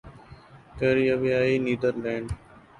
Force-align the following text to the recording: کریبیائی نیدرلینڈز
کریبیائی 0.77 1.55
نیدرلینڈز 1.65 2.31